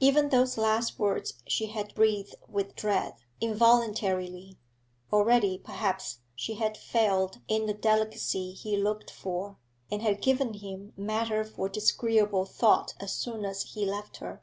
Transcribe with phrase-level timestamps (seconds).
[0.00, 4.58] Even those last words she had breathed with dread, involuntarily;
[5.12, 9.56] already, perhaps, she had failed in the delicacy he looked for,
[9.88, 14.42] and had given him matter for disagreeable thought as soon as he left her.